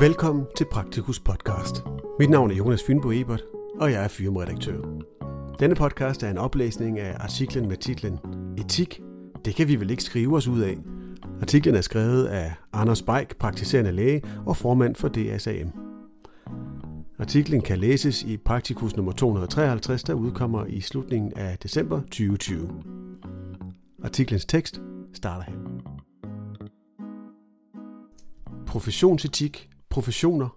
Velkommen 0.00 0.46
til 0.56 0.66
Praktikus 0.72 1.20
Podcast. 1.20 1.82
Mit 2.18 2.30
navn 2.30 2.50
er 2.50 2.54
Jonas 2.54 2.82
Fynbo 2.82 3.10
Ebert, 3.12 3.42
og 3.80 3.92
jeg 3.92 4.04
er 4.04 4.08
firmaredaktør. 4.08 4.78
Denne 5.58 5.74
podcast 5.74 6.22
er 6.22 6.30
en 6.30 6.38
oplæsning 6.38 6.98
af 6.98 7.16
artiklen 7.20 7.68
med 7.68 7.76
titlen 7.76 8.18
Etik, 8.58 9.00
det 9.44 9.54
kan 9.54 9.68
vi 9.68 9.76
vel 9.76 9.90
ikke 9.90 10.02
skrive 10.02 10.36
os 10.36 10.48
ud 10.48 10.60
af. 10.60 10.76
Artiklen 11.40 11.74
er 11.74 11.80
skrevet 11.80 12.26
af 12.26 12.54
Anders 12.72 13.02
Beik, 13.02 13.36
praktiserende 13.36 13.92
læge 13.92 14.22
og 14.46 14.56
formand 14.56 14.94
for 14.94 15.08
DSAM. 15.08 15.72
Artiklen 17.18 17.60
kan 17.60 17.78
læses 17.78 18.22
i 18.22 18.36
Praktikus 18.36 18.96
nummer 18.96 19.12
253, 19.12 20.02
der 20.02 20.14
udkommer 20.14 20.64
i 20.66 20.80
slutningen 20.80 21.32
af 21.36 21.58
december 21.58 22.00
2020. 22.00 22.70
Artiklens 24.04 24.44
tekst 24.44 24.80
starter 25.12 25.44
her. 25.44 25.54
Professionsetik, 28.66 29.70
professioner, 29.90 30.48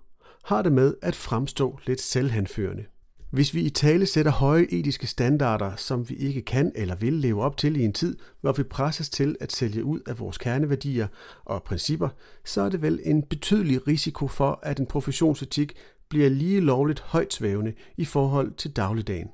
har 0.44 0.62
det 0.62 0.72
med 0.72 0.96
at 1.02 1.16
fremstå 1.16 1.80
lidt 1.88 2.02
selvhenførende. 2.02 2.86
Hvis 3.34 3.54
vi 3.54 3.62
i 3.62 3.70
tale 3.70 4.06
sætter 4.06 4.32
høje 4.32 4.68
etiske 4.70 5.08
standarder, 5.08 5.76
som 5.76 6.10
vi 6.10 6.16
ikke 6.16 6.42
kan 6.42 6.72
eller 6.76 6.96
vil 6.96 7.14
leve 7.14 7.44
op 7.44 7.58
til 7.58 7.76
i 7.76 7.84
en 7.84 7.94
tid, 7.94 8.18
hvor 8.42 8.52
vi 8.52 8.64
presses 8.64 9.10
til 9.10 9.36
at 9.40 9.52
sælge 9.52 9.84
ud 9.84 10.00
af 10.08 10.20
vores 10.20 10.38
kerneværdier 10.38 11.08
og 11.46 11.64
principper, 11.64 12.10
så 12.46 12.62
er 12.62 12.70
det 12.70 12.82
vel 12.82 13.00
en 13.04 13.24
betydelig 13.24 13.88
risiko 13.88 14.28
for, 14.28 14.60
at 14.64 14.80
en 14.80 14.86
professionsetik 14.86 15.74
bliver 16.10 16.30
lige 16.30 16.60
lovligt 16.60 17.00
højt 17.00 17.34
svævende 17.34 17.74
i 17.98 18.06
forhold 18.06 18.54
til 18.54 18.72
dagligdagen. 18.72 19.28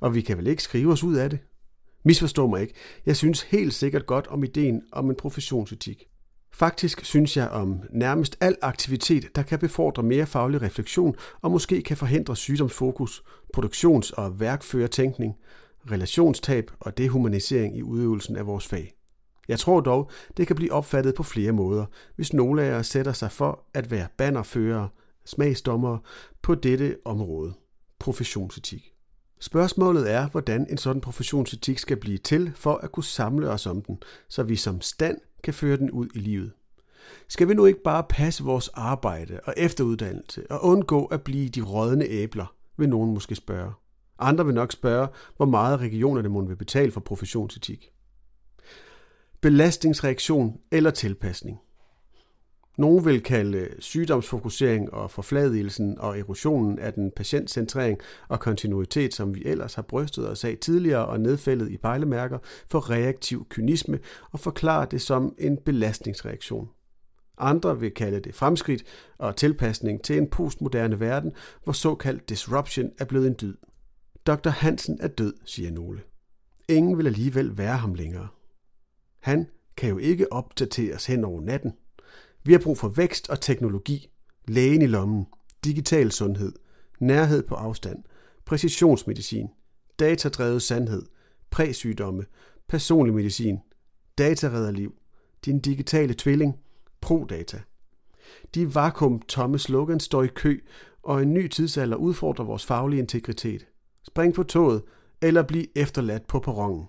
Og 0.00 0.14
vi 0.14 0.20
kan 0.20 0.38
vel 0.38 0.46
ikke 0.46 0.62
skrive 0.62 0.92
os 0.92 1.04
ud 1.04 1.16
af 1.16 1.30
det? 1.30 1.38
Misforstå 2.04 2.46
mig 2.46 2.60
ikke. 2.60 2.74
Jeg 3.06 3.16
synes 3.16 3.42
helt 3.42 3.74
sikkert 3.74 4.06
godt 4.06 4.26
om 4.26 4.44
ideen 4.44 4.82
om 4.92 5.10
en 5.10 5.16
professionsetik. 5.16 6.07
Faktisk 6.52 7.04
synes 7.04 7.36
jeg 7.36 7.48
om 7.48 7.82
nærmest 7.90 8.36
al 8.40 8.56
aktivitet, 8.62 9.36
der 9.36 9.42
kan 9.42 9.58
befordre 9.58 10.02
mere 10.02 10.26
faglig 10.26 10.62
refleksion 10.62 11.14
og 11.42 11.50
måske 11.50 11.82
kan 11.82 11.96
forhindre 11.96 12.36
sygdomsfokus, 12.36 13.24
produktions- 13.56 14.12
og 14.12 14.40
værkførertænkning, 14.40 15.34
relationstab 15.90 16.70
og 16.80 16.98
dehumanisering 16.98 17.76
i 17.76 17.82
udøvelsen 17.82 18.36
af 18.36 18.46
vores 18.46 18.66
fag. 18.66 18.94
Jeg 19.48 19.58
tror 19.58 19.80
dog, 19.80 20.10
det 20.36 20.46
kan 20.46 20.56
blive 20.56 20.72
opfattet 20.72 21.14
på 21.14 21.22
flere 21.22 21.52
måder, 21.52 21.86
hvis 22.16 22.32
nogle 22.32 22.62
af 22.62 22.70
jer 22.70 22.82
sætter 22.82 23.12
sig 23.12 23.32
for 23.32 23.64
at 23.74 23.90
være 23.90 24.06
bannerfører, 24.18 24.88
smagsdommere 25.24 25.98
på 26.42 26.54
dette 26.54 26.96
område, 27.04 27.52
professionsetik. 27.98 28.92
Spørgsmålet 29.40 30.10
er, 30.10 30.28
hvordan 30.28 30.66
en 30.70 30.78
sådan 30.78 31.00
professionsetik 31.00 31.78
skal 31.78 31.96
blive 31.96 32.18
til 32.18 32.52
for 32.54 32.74
at 32.74 32.92
kunne 32.92 33.04
samle 33.04 33.50
os 33.50 33.66
om 33.66 33.82
den, 33.82 33.98
så 34.28 34.42
vi 34.42 34.56
som 34.56 34.80
stand 34.80 35.18
kan 35.44 35.54
føre 35.54 35.76
den 35.76 35.90
ud 35.90 36.08
i 36.14 36.18
livet. 36.18 36.52
Skal 37.28 37.48
vi 37.48 37.54
nu 37.54 37.66
ikke 37.66 37.82
bare 37.82 38.04
passe 38.08 38.44
vores 38.44 38.68
arbejde 38.68 39.40
og 39.44 39.54
efteruddannelse 39.56 40.50
og 40.50 40.64
undgå 40.64 41.04
at 41.04 41.22
blive 41.22 41.48
de 41.48 41.60
rådne 41.60 42.04
æbler, 42.04 42.54
vil 42.76 42.88
nogen 42.88 43.14
måske 43.14 43.34
spørge. 43.34 43.72
Andre 44.18 44.46
vil 44.46 44.54
nok 44.54 44.72
spørge, 44.72 45.08
hvor 45.36 45.46
meget 45.46 45.80
regionerne 45.80 46.28
må 46.28 46.44
vil 46.44 46.56
betale 46.56 46.92
for 46.92 47.00
professionsetik. 47.00 47.90
Belastningsreaktion 49.40 50.60
eller 50.70 50.90
tilpasning. 50.90 51.58
Nogle 52.78 53.04
vil 53.04 53.22
kalde 53.22 53.68
sygdomsfokusering 53.78 54.94
og 54.94 55.10
forfladigelsen 55.10 55.98
og 55.98 56.18
erosionen 56.18 56.78
af 56.78 56.92
den 56.92 57.10
patientcentrering 57.16 57.98
og 58.28 58.40
kontinuitet, 58.40 59.14
som 59.14 59.34
vi 59.34 59.42
ellers 59.44 59.74
har 59.74 59.82
brystet 59.82 60.30
os 60.30 60.44
af 60.44 60.58
tidligere 60.60 61.06
og 61.06 61.20
nedfældet 61.20 61.70
i 61.70 61.76
pejlemærker, 61.76 62.38
for 62.70 62.90
reaktiv 62.90 63.46
kynisme 63.48 63.98
og 64.32 64.40
forklare 64.40 64.86
det 64.90 65.02
som 65.02 65.34
en 65.38 65.56
belastningsreaktion. 65.56 66.68
Andre 67.38 67.80
vil 67.80 67.90
kalde 67.90 68.20
det 68.20 68.34
fremskridt 68.34 68.84
og 69.18 69.36
tilpasning 69.36 70.02
til 70.02 70.18
en 70.18 70.30
postmoderne 70.30 71.00
verden, 71.00 71.32
hvor 71.64 71.72
såkaldt 71.72 72.28
disruption 72.28 72.90
er 72.98 73.04
blevet 73.04 73.26
en 73.26 73.36
dyd. 73.40 73.56
Dr. 74.26 74.50
Hansen 74.50 74.98
er 75.00 75.08
død, 75.08 75.34
siger 75.44 75.70
nogle. 75.70 76.00
Ingen 76.68 76.98
vil 76.98 77.06
alligevel 77.06 77.58
være 77.58 77.76
ham 77.76 77.94
længere. 77.94 78.28
Han 79.20 79.46
kan 79.76 79.88
jo 79.88 79.98
ikke 79.98 80.32
opdateres 80.32 81.06
hen 81.06 81.24
over 81.24 81.40
natten. 81.40 81.72
Vi 82.44 82.52
har 82.52 82.58
brug 82.58 82.78
for 82.78 82.88
vækst 82.88 83.30
og 83.30 83.40
teknologi, 83.40 84.10
lægen 84.48 84.82
i 84.82 84.86
lommen, 84.86 85.26
digital 85.64 86.12
sundhed, 86.12 86.52
nærhed 87.00 87.42
på 87.42 87.54
afstand, 87.54 88.04
præcisionsmedicin, 88.44 89.48
datadrevet 89.98 90.62
sandhed, 90.62 91.02
præsygdomme, 91.50 92.24
personlig 92.68 93.14
medicin, 93.14 93.58
dataredder 94.18 94.70
liv, 94.70 94.94
din 95.44 95.60
digitale 95.60 96.14
tvilling, 96.14 96.54
ProData. 97.00 97.60
De 98.54 98.74
vakuum 98.74 99.22
tomme 99.22 99.58
slogans 99.58 100.02
står 100.02 100.22
i 100.22 100.26
kø, 100.26 100.60
og 101.02 101.22
en 101.22 101.34
ny 101.34 101.48
tidsalder 101.48 101.96
udfordrer 101.96 102.44
vores 102.44 102.66
faglige 102.66 103.00
integritet. 103.00 103.66
Spring 104.02 104.34
på 104.34 104.42
toget, 104.42 104.82
eller 105.22 105.42
bliv 105.42 105.64
efterladt 105.74 106.26
på 106.26 106.40
perronen. 106.40 106.86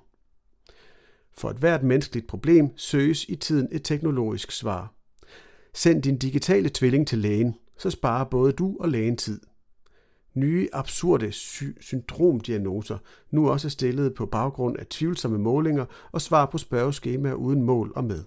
For 1.38 1.49
et 1.49 1.57
hvert 1.57 1.83
menneskeligt 1.83 2.27
problem 2.27 2.77
søges 2.77 3.25
i 3.29 3.35
tiden 3.35 3.67
et 3.71 3.83
teknologisk 3.83 4.51
svar– 4.51 4.93
Send 5.74 6.03
din 6.03 6.18
digitale 6.18 6.69
tvilling 6.74 7.07
til 7.07 7.18
lægen, 7.18 7.56
så 7.78 7.90
sparer 7.90 8.24
både 8.25 8.52
du 8.52 8.78
og 8.80 8.90
lægen 8.90 9.18
tid. 9.18 9.41
Nye 10.34 10.69
absurde 10.74 11.31
sy- 11.31 11.80
syndromdiagnoser, 11.81 12.97
nu 13.31 13.50
også 13.50 13.69
stillet 13.69 14.13
på 14.13 14.25
baggrund 14.25 14.78
af 14.78 14.85
tvivlsomme 14.88 15.38
målinger 15.38 15.85
og 16.12 16.22
svar 16.22 16.46
på 16.46 16.57
spørgeskemaer 16.57 17.34
uden 17.34 17.63
mål 17.63 17.91
og 17.96 18.03
med. 18.03 18.24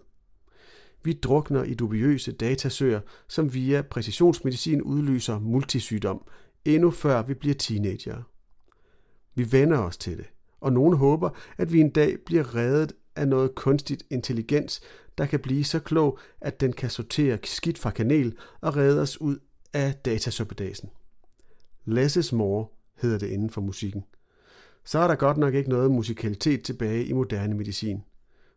Vi 1.04 1.12
drukner 1.12 1.62
i 1.62 1.74
dubiøse 1.74 2.32
datasøer, 2.32 3.00
som 3.28 3.54
via 3.54 3.82
præcisionsmedicin 3.82 4.82
udløser 4.82 5.38
multisygdom, 5.38 6.22
endnu 6.64 6.90
før 6.90 7.22
vi 7.22 7.34
bliver 7.34 7.54
teenager. 7.54 8.22
Vi 9.34 9.52
vender 9.52 9.78
os 9.78 9.96
til 9.96 10.18
det, 10.18 10.26
og 10.60 10.72
nogen 10.72 10.96
håber, 10.96 11.30
at 11.58 11.72
vi 11.72 11.80
en 11.80 11.90
dag 11.90 12.16
bliver 12.26 12.54
reddet 12.54 12.92
af 13.16 13.28
noget 13.28 13.54
kunstigt 13.54 14.02
intelligens, 14.10 14.80
der 15.18 15.26
kan 15.26 15.40
blive 15.40 15.64
så 15.64 15.78
klog, 15.78 16.18
at 16.40 16.60
den 16.60 16.72
kan 16.72 16.90
sortere 16.90 17.38
skidt 17.44 17.78
fra 17.78 17.90
kanel 17.90 18.36
og 18.60 18.76
redde 18.76 19.00
os 19.00 19.20
ud 19.20 19.38
af 19.72 19.94
datasuppedasen. 19.94 20.90
Less 21.84 22.16
is 22.16 22.32
more 22.32 22.66
hedder 22.96 23.18
det 23.18 23.26
inden 23.26 23.50
for 23.50 23.60
musikken. 23.60 24.04
Så 24.84 24.98
er 24.98 25.08
der 25.08 25.14
godt 25.14 25.36
nok 25.36 25.54
ikke 25.54 25.70
noget 25.70 25.90
musikalitet 25.90 26.64
tilbage 26.64 27.04
i 27.04 27.12
moderne 27.12 27.54
medicin. 27.54 28.02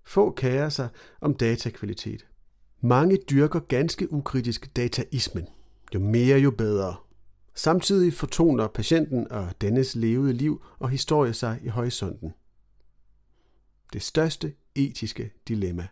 Få 0.06 0.32
kærer 0.32 0.70
sig 0.70 0.90
om 1.22 1.34
datakvalitet. 1.34 2.26
Mange 2.82 3.18
dyrker 3.30 3.60
ganske 3.60 4.14
ukritisk 4.14 4.76
dataismen. 4.76 5.48
Jo 5.94 6.00
mere, 6.00 6.40
jo 6.40 6.52
bedre. 6.52 6.96
Samtidig 7.56 8.14
fortoner 8.14 8.68
patienten 8.68 9.32
og 9.32 9.48
dennes 9.62 9.96
levede 9.96 10.34
liv 10.34 10.64
og 10.80 10.90
historie 10.90 11.34
sig 11.34 11.60
i 11.64 11.68
horisonten. 11.68 12.34
Det 13.96 14.04
største 14.04 14.54
etiske 14.76 15.32
dilemma. 15.48 15.88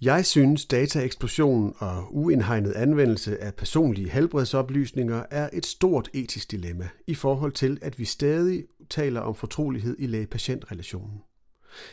Jeg 0.00 0.26
synes, 0.26 0.66
dataeksplosionen 0.66 1.74
og 1.78 2.16
uindhegnet 2.16 2.72
anvendelse 2.72 3.38
af 3.38 3.54
personlige 3.54 4.10
helbredsoplysninger 4.10 5.24
er 5.30 5.50
et 5.52 5.66
stort 5.66 6.10
etisk 6.14 6.50
dilemma 6.50 6.88
i 7.06 7.14
forhold 7.14 7.52
til, 7.52 7.78
at 7.82 7.98
vi 7.98 8.04
stadig 8.04 8.64
taler 8.90 9.20
om 9.20 9.34
fortrolighed 9.34 9.96
i 9.98 10.06
læge-patientrelationen. 10.06 11.22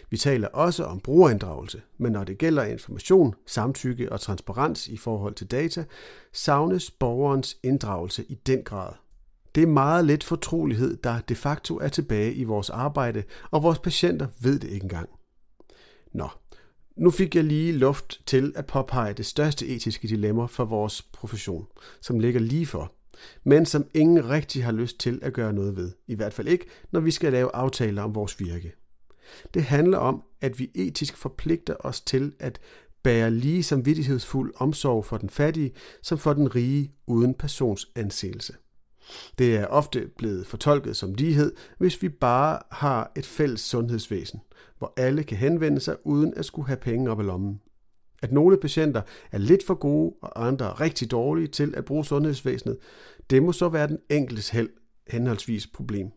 Vi 0.09 0.17
taler 0.17 0.47
også 0.47 0.83
om 0.83 0.99
brugerinddragelse, 0.99 1.81
men 1.97 2.11
når 2.11 2.23
det 2.23 2.37
gælder 2.37 2.63
information, 2.63 3.33
samtykke 3.45 4.11
og 4.11 4.21
transparens 4.21 4.87
i 4.87 4.97
forhold 4.97 5.35
til 5.35 5.51
data, 5.51 5.85
savnes 6.33 6.91
borgerens 6.91 7.57
inddragelse 7.63 8.25
i 8.29 8.35
den 8.35 8.63
grad. 8.63 8.93
Det 9.55 9.63
er 9.63 9.67
meget 9.67 10.05
lidt 10.05 10.23
fortrolighed, 10.23 10.97
der 10.97 11.21
de 11.21 11.35
facto 11.35 11.77
er 11.77 11.87
tilbage 11.87 12.33
i 12.33 12.43
vores 12.43 12.69
arbejde, 12.69 13.23
og 13.51 13.63
vores 13.63 13.79
patienter 13.79 14.27
ved 14.41 14.59
det 14.59 14.69
ikke 14.69 14.83
engang. 14.83 15.09
Nå, 16.13 16.29
nu 16.97 17.11
fik 17.11 17.35
jeg 17.35 17.43
lige 17.43 17.73
luft 17.73 18.21
til 18.25 18.53
at 18.55 18.65
påpege 18.65 19.13
det 19.13 19.25
største 19.25 19.67
etiske 19.67 20.07
dilemma 20.07 20.45
for 20.45 20.65
vores 20.65 21.01
profession, 21.01 21.65
som 22.01 22.19
ligger 22.19 22.39
lige 22.39 22.65
for, 22.65 22.93
men 23.43 23.65
som 23.65 23.85
ingen 23.93 24.29
rigtig 24.29 24.63
har 24.63 24.71
lyst 24.71 24.99
til 24.99 25.19
at 25.21 25.33
gøre 25.33 25.53
noget 25.53 25.75
ved. 25.75 25.91
I 26.07 26.15
hvert 26.15 26.33
fald 26.33 26.47
ikke, 26.47 26.65
når 26.91 26.99
vi 26.99 27.11
skal 27.11 27.31
lave 27.31 27.55
aftaler 27.55 28.01
om 28.01 28.15
vores 28.15 28.39
virke. 28.39 28.73
Det 29.53 29.63
handler 29.63 29.97
om, 29.97 30.23
at 30.41 30.59
vi 30.59 30.71
etisk 30.75 31.17
forpligter 31.17 31.75
os 31.79 32.01
til 32.01 32.33
at 32.39 32.59
bære 33.03 33.31
lige 33.31 33.63
samvittighedsfuld 33.63 34.53
omsorg 34.55 35.05
for 35.05 35.17
den 35.17 35.29
fattige, 35.29 35.71
som 36.01 36.17
for 36.17 36.33
den 36.33 36.55
rige 36.55 36.91
uden 37.07 37.33
persons 37.33 37.87
anseelse. 37.95 38.53
Det 39.37 39.55
er 39.55 39.67
ofte 39.67 40.09
blevet 40.17 40.47
fortolket 40.47 40.97
som 40.97 41.13
lighed, 41.13 41.53
hvis 41.77 42.01
vi 42.01 42.09
bare 42.09 42.59
har 42.71 43.11
et 43.17 43.25
fælles 43.25 43.61
sundhedsvæsen, 43.61 44.41
hvor 44.77 44.93
alle 44.97 45.23
kan 45.23 45.37
henvende 45.37 45.79
sig 45.79 45.95
uden 46.03 46.33
at 46.37 46.45
skulle 46.45 46.67
have 46.67 46.77
penge 46.77 47.11
op 47.11 47.19
i 47.19 47.23
lommen. 47.23 47.61
At 48.21 48.31
nogle 48.31 48.57
patienter 48.57 49.01
er 49.31 49.37
lidt 49.37 49.65
for 49.65 49.73
gode 49.73 50.15
og 50.21 50.47
andre 50.47 50.71
rigtig 50.71 51.11
dårlige 51.11 51.47
til 51.47 51.73
at 51.77 51.85
bruge 51.85 52.05
sundhedsvæsenet, 52.05 52.77
det 53.29 53.43
må 53.43 53.51
så 53.51 53.69
være 53.69 53.87
den 53.87 53.97
enkeltes 54.09 54.49
held, 54.49 54.69
henholdsvis 55.07 55.67
problem. 55.67 56.11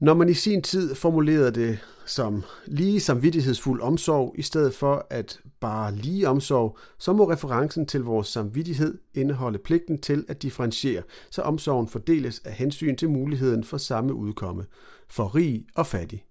Når 0.00 0.14
man 0.14 0.28
i 0.28 0.34
sin 0.34 0.62
tid 0.62 0.94
formulerede 0.94 1.50
det 1.50 1.78
som 2.06 2.44
lige 2.66 3.00
samvittighedsfuld 3.00 3.80
omsorg, 3.80 4.34
i 4.38 4.42
stedet 4.42 4.74
for 4.74 5.06
at 5.10 5.40
bare 5.60 5.94
lige 5.94 6.28
omsorg, 6.28 6.78
så 6.98 7.12
må 7.12 7.30
referencen 7.30 7.86
til 7.86 8.00
vores 8.00 8.26
samvittighed 8.26 8.98
indeholde 9.14 9.58
pligten 9.58 10.00
til 10.00 10.24
at 10.28 10.42
differentiere, 10.42 11.02
så 11.30 11.42
omsorgen 11.42 11.88
fordeles 11.88 12.38
af 12.44 12.52
hensyn 12.52 12.96
til 12.96 13.10
muligheden 13.10 13.64
for 13.64 13.78
samme 13.78 14.14
udkomme, 14.14 14.64
for 15.08 15.34
rig 15.34 15.66
og 15.74 15.86
fattig. 15.86 16.24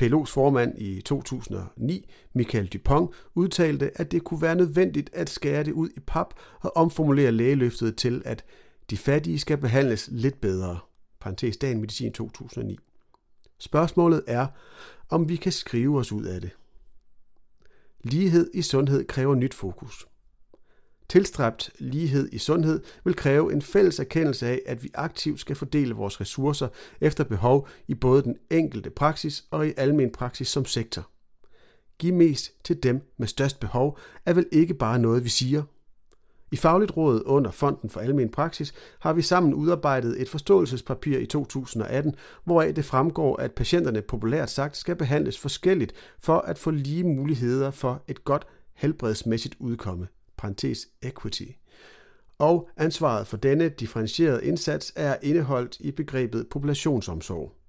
PLO's 0.00 0.32
formand 0.32 0.78
i 0.78 1.00
2009, 1.00 2.10
Michael 2.34 2.66
Dupont, 2.66 3.10
udtalte, 3.34 3.90
at 3.94 4.12
det 4.12 4.24
kunne 4.24 4.42
være 4.42 4.54
nødvendigt 4.54 5.10
at 5.12 5.30
skære 5.30 5.64
det 5.64 5.72
ud 5.72 5.88
i 5.96 6.00
pap 6.06 6.34
og 6.60 6.76
omformulere 6.76 7.32
lægeløftet 7.32 7.96
til, 7.96 8.22
at 8.24 8.44
de 8.90 8.96
fattige 8.96 9.38
skal 9.38 9.58
behandles 9.58 10.08
lidt 10.12 10.40
bedre. 10.40 10.78
Parenthes 11.20 11.56
Dagen 11.56 11.80
Medicin 11.80 12.12
2009. 12.12 12.78
Spørgsmålet 13.58 14.22
er, 14.26 14.46
om 15.08 15.28
vi 15.28 15.36
kan 15.36 15.52
skrive 15.52 15.98
os 15.98 16.12
ud 16.12 16.24
af 16.24 16.40
det. 16.40 16.50
Lighed 18.02 18.50
i 18.54 18.62
sundhed 18.62 19.04
kræver 19.04 19.34
nyt 19.34 19.54
fokus. 19.54 20.06
Tilstræbt 21.08 21.70
lighed 21.78 22.28
i 22.32 22.38
sundhed 22.38 22.82
vil 23.04 23.16
kræve 23.16 23.52
en 23.52 23.62
fælles 23.62 23.98
erkendelse 23.98 24.46
af, 24.46 24.62
at 24.66 24.82
vi 24.82 24.90
aktivt 24.94 25.40
skal 25.40 25.56
fordele 25.56 25.94
vores 25.94 26.20
ressourcer 26.20 26.68
efter 27.00 27.24
behov 27.24 27.68
i 27.88 27.94
både 27.94 28.22
den 28.22 28.36
enkelte 28.50 28.90
praksis 28.90 29.44
og 29.50 29.68
i 29.68 29.72
almen 29.76 30.12
praksis 30.12 30.48
som 30.48 30.64
sektor. 30.64 31.10
Giv 31.98 32.14
mest 32.14 32.64
til 32.64 32.82
dem 32.82 33.00
med 33.16 33.26
størst 33.26 33.60
behov 33.60 33.98
er 34.26 34.32
vel 34.32 34.46
ikke 34.52 34.74
bare 34.74 34.98
noget, 34.98 35.24
vi 35.24 35.28
siger– 35.28 35.62
i 36.52 36.56
Fagligt 36.56 36.96
Råd 36.96 37.22
under 37.26 37.50
Fonden 37.50 37.90
for 37.90 38.00
Almen 38.00 38.28
Praksis 38.28 38.74
har 38.98 39.12
vi 39.12 39.22
sammen 39.22 39.54
udarbejdet 39.54 40.22
et 40.22 40.28
forståelsespapir 40.28 41.18
i 41.18 41.26
2018, 41.26 42.14
hvoraf 42.44 42.74
det 42.74 42.84
fremgår, 42.84 43.36
at 43.36 43.52
patienterne 43.52 44.02
populært 44.02 44.50
sagt 44.50 44.76
skal 44.76 44.96
behandles 44.96 45.38
forskelligt 45.38 45.92
for 46.20 46.38
at 46.38 46.58
få 46.58 46.70
lige 46.70 47.04
muligheder 47.04 47.70
for 47.70 48.02
et 48.08 48.24
godt 48.24 48.46
helbredsmæssigt 48.74 49.56
udkomme. 49.58 50.08
Parentes 50.36 50.88
equity. 51.02 51.44
Og 52.38 52.68
ansvaret 52.76 53.26
for 53.26 53.36
denne 53.36 53.68
differentierede 53.68 54.44
indsats 54.44 54.92
er 54.96 55.16
indeholdt 55.22 55.76
i 55.80 55.90
begrebet 55.90 56.48
populationsomsorg. 56.48 57.59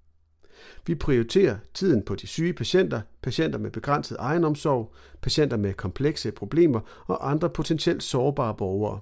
Vi 0.87 0.95
prioriterer 0.95 1.57
tiden 1.73 2.01
på 2.01 2.15
de 2.15 2.27
syge 2.27 2.53
patienter, 2.53 3.01
patienter 3.21 3.59
med 3.59 3.71
begrænset 3.71 4.17
egenomsorg, 4.19 4.93
patienter 5.21 5.57
med 5.57 5.73
komplekse 5.73 6.31
problemer 6.31 6.79
og 7.07 7.31
andre 7.31 7.49
potentielt 7.49 8.03
sårbare 8.03 8.55
borgere. 8.55 8.99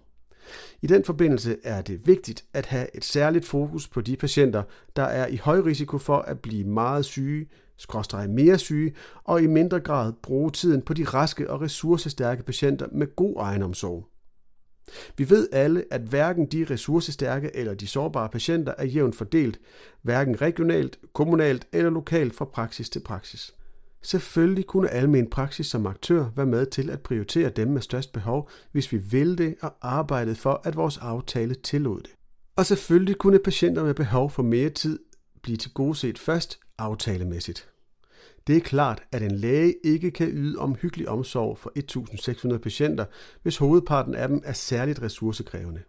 I 0.82 0.88
den 0.88 1.04
forbindelse 1.04 1.58
er 1.64 1.82
det 1.82 2.08
vigtigt 2.08 2.46
at 2.54 2.66
have 2.66 2.96
et 2.96 3.04
særligt 3.04 3.46
fokus 3.46 3.88
på 3.88 4.02
de 4.02 4.16
patienter, 4.16 4.64
der 4.96 5.04
er 5.04 5.28
i 5.28 5.36
høj 5.36 5.60
risiko 5.60 5.98
for 5.98 6.18
at 6.18 6.40
blive 6.40 6.64
meget 6.64 7.06
syge, 7.06 7.48
skråstrege 7.78 8.28
mere 8.28 8.58
syge, 8.58 8.94
og 9.24 9.42
i 9.42 9.48
mindre 9.48 9.80
grad 9.80 10.14
bruge 10.24 10.52
tiden 10.52 10.82
på 10.82 10.94
de 10.94 11.04
raske 11.04 11.50
og 11.50 11.62
ressourcestærke 11.62 12.44
patienter 12.44 12.88
med 12.92 13.16
god 13.16 13.36
egenomsorg. 13.38 14.08
Vi 15.18 15.30
ved 15.30 15.48
alle, 15.52 15.84
at 15.92 16.02
hverken 16.02 16.46
de 16.46 16.66
ressourcestærke 16.70 17.52
eller 17.56 17.74
de 17.74 17.88
sårbare 17.88 18.30
patienter 18.30 18.74
er 18.78 18.86
jævnt 18.86 19.16
fordelt, 19.16 19.60
hverken 20.02 20.42
regionalt, 20.42 21.00
kommunalt 21.14 21.68
eller 21.72 21.90
lokalt 21.90 22.36
fra 22.36 22.46
praksis 22.46 22.90
til 22.90 23.00
praksis. 23.00 23.54
Selvfølgelig 24.02 24.66
kunne 24.66 24.90
almen 24.90 25.30
praksis 25.30 25.68
som 25.68 25.88
aktør 25.88 26.26
være 26.36 26.46
med 26.46 26.66
til 26.66 26.90
at 26.90 27.02
prioritere 27.02 27.50
dem 27.50 27.68
med 27.68 27.82
størst 27.82 28.12
behov, 28.12 28.50
hvis 28.72 28.92
vi 28.92 28.98
ville 28.98 29.36
det 29.36 29.56
og 29.62 29.76
arbejdede 29.82 30.36
for, 30.36 30.62
at 30.64 30.76
vores 30.76 30.98
aftale 30.98 31.56
tillod 31.56 32.02
det. 32.02 32.12
Og 32.56 32.66
selvfølgelig 32.66 33.16
kunne 33.18 33.40
patienter 33.40 33.84
med 33.84 33.94
behov 33.94 34.32
for 34.32 34.44
mere 34.44 34.70
tid 34.70 35.00
blive 35.42 35.58
tilgodeset 35.58 36.20
først 36.20 36.60
aftalemæssigt. 36.78 37.70
Det 38.50 38.58
er 38.58 38.62
klart, 38.62 39.04
at 39.12 39.22
en 39.22 39.32
læge 39.32 39.76
ikke 39.84 40.12
kan 40.12 40.28
yde 40.28 40.58
omhyggelig 40.58 41.10
omsorg 41.10 41.58
for 41.58 41.72
1.600 42.54 42.58
patienter, 42.58 43.06
hvis 43.44 43.58
hovedparten 43.58 44.16
af 44.16 44.28
dem 44.28 44.42
er 44.46 44.54
særligt 44.54 45.02
ressourcekrævende. 45.02 45.82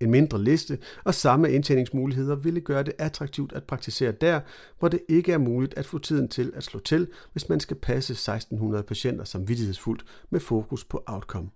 En 0.00 0.10
mindre 0.10 0.42
liste 0.42 0.78
og 1.04 1.14
samme 1.14 1.52
indtjeningsmuligheder 1.52 2.36
ville 2.36 2.60
gøre 2.60 2.82
det 2.82 2.92
attraktivt 2.98 3.52
at 3.52 3.64
praktisere 3.64 4.12
der, 4.12 4.40
hvor 4.78 4.88
det 4.88 5.00
ikke 5.08 5.32
er 5.32 5.38
muligt 5.38 5.74
at 5.78 5.86
få 5.86 5.98
tiden 5.98 6.28
til 6.28 6.52
at 6.54 6.64
slå 6.64 6.80
til, 6.80 7.08
hvis 7.32 7.48
man 7.48 7.60
skal 7.60 7.76
passe 7.76 8.12
1600 8.12 8.82
patienter 8.82 9.24
samvittighedsfuldt 9.24 10.04
med 10.30 10.40
fokus 10.40 10.84
på 10.84 11.02
outcome. 11.06 11.50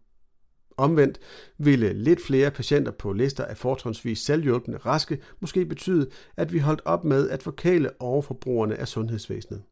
Omvendt 0.76 1.18
ville 1.58 1.92
lidt 1.92 2.22
flere 2.26 2.50
patienter 2.50 2.92
på 2.92 3.12
lister 3.12 3.44
af 3.44 3.56
fortrinsvis 3.56 4.18
selvhjulpende 4.18 4.78
raske 4.78 5.18
måske 5.40 5.66
betyde, 5.66 6.08
at 6.36 6.52
vi 6.52 6.58
holdt 6.58 6.82
op 6.84 7.04
med 7.04 7.30
at 7.30 7.42
forkæle 7.42 7.90
overforbrugerne 8.00 8.76
af 8.76 8.88
sundhedsvæsenet. 8.88 9.62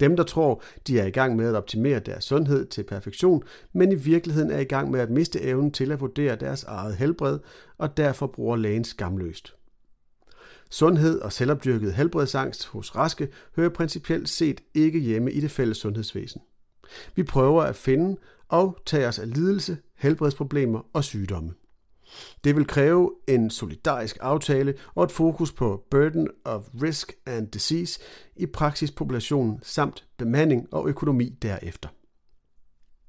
Dem, 0.00 0.16
der 0.16 0.24
tror, 0.24 0.62
de 0.86 0.98
er 0.98 1.06
i 1.06 1.10
gang 1.10 1.36
med 1.36 1.48
at 1.48 1.54
optimere 1.54 2.00
deres 2.00 2.24
sundhed 2.24 2.66
til 2.66 2.84
perfektion, 2.84 3.42
men 3.72 3.92
i 3.92 3.94
virkeligheden 3.94 4.50
er 4.50 4.58
i 4.58 4.64
gang 4.64 4.90
med 4.90 5.00
at 5.00 5.10
miste 5.10 5.42
evnen 5.42 5.70
til 5.72 5.92
at 5.92 6.00
vurdere 6.00 6.36
deres 6.36 6.64
eget 6.64 6.96
helbred, 6.96 7.38
og 7.78 7.96
derfor 7.96 8.26
bruger 8.26 8.56
lægen 8.56 8.84
skamløst. 8.84 9.54
Sundhed 10.70 11.20
og 11.20 11.32
selvopdyrket 11.32 11.94
helbredsangst 11.94 12.66
hos 12.66 12.96
raske 12.96 13.28
hører 13.56 13.68
principielt 13.68 14.28
set 14.28 14.60
ikke 14.74 14.98
hjemme 14.98 15.32
i 15.32 15.40
det 15.40 15.50
fælles 15.50 15.76
sundhedsvæsen. 15.76 16.40
Vi 17.14 17.22
prøver 17.22 17.62
at 17.62 17.76
finde 17.76 18.16
og 18.48 18.78
tage 18.86 19.08
os 19.08 19.18
af 19.18 19.34
lidelse, 19.34 19.78
helbredsproblemer 19.94 20.80
og 20.92 21.04
sygdomme. 21.04 21.52
Det 22.44 22.56
vil 22.56 22.66
kræve 22.66 23.14
en 23.28 23.50
solidarisk 23.50 24.16
aftale 24.20 24.74
og 24.94 25.04
et 25.04 25.12
fokus 25.12 25.52
på 25.52 25.84
burden 25.90 26.28
of 26.44 26.62
risk 26.82 27.12
and 27.26 27.48
disease 27.48 28.00
i 28.36 28.46
praksispopulationen 28.46 29.58
samt 29.62 30.06
bemanding 30.16 30.74
og 30.74 30.88
økonomi 30.88 31.28
derefter. 31.42 31.88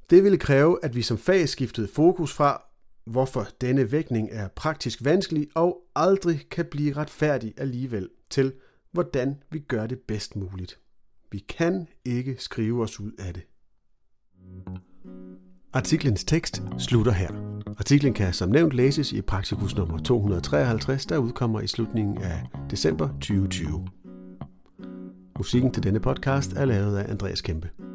Det 0.09 0.23
ville 0.23 0.37
kræve, 0.37 0.79
at 0.83 0.95
vi 0.95 1.01
som 1.01 1.17
fag 1.17 1.49
skiftede 1.49 1.87
fokus 1.87 2.33
fra, 2.33 2.63
hvorfor 3.05 3.47
denne 3.61 3.91
vægtning 3.91 4.29
er 4.31 4.47
praktisk 4.47 5.05
vanskelig 5.05 5.47
og 5.55 5.81
aldrig 5.95 6.49
kan 6.51 6.65
blive 6.65 6.93
retfærdig 6.93 7.53
alligevel, 7.57 8.09
til 8.29 8.53
hvordan 8.91 9.35
vi 9.51 9.59
gør 9.59 9.87
det 9.87 9.99
bedst 10.07 10.35
muligt. 10.35 10.79
Vi 11.31 11.39
kan 11.39 11.87
ikke 12.05 12.35
skrive 12.39 12.83
os 12.83 12.99
ud 12.99 13.11
af 13.19 13.33
det. 13.33 13.43
Artiklens 15.73 16.23
tekst 16.23 16.63
slutter 16.77 17.11
her. 17.11 17.46
Artiklen 17.79 18.13
kan 18.13 18.33
som 18.33 18.49
nævnt 18.49 18.73
læses 18.73 19.11
i 19.11 19.21
Praktikus 19.21 19.75
nummer 19.75 19.97
253, 19.97 21.05
der 21.05 21.17
udkommer 21.17 21.61
i 21.61 21.67
slutningen 21.67 22.17
af 22.17 22.43
december 22.71 23.07
2020. 23.07 23.87
Musikken 25.37 25.71
til 25.71 25.83
denne 25.83 25.99
podcast 25.99 26.53
er 26.53 26.65
lavet 26.65 26.97
af 26.97 27.11
Andreas 27.11 27.41
Kæmpe. 27.41 27.86